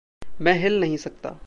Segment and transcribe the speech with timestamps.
[0.41, 1.39] मैं हिल नहीं सकता।